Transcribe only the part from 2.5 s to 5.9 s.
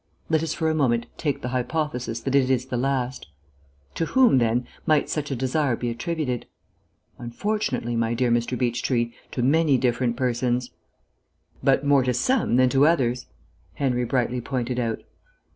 the last. To whom, then, might such a desire